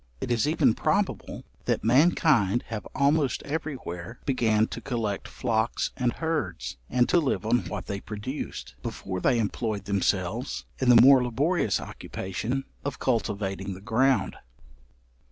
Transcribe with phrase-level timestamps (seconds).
[0.19, 6.13] It is even probable, that mankind have almost every where began to collect flocks and
[6.13, 11.23] herds, and to live on what they produced, before they employed themselves in the more
[11.23, 14.37] laborious occupation of cultivating the ground.